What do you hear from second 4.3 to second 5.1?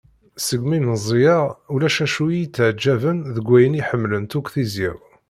akk tizya-w.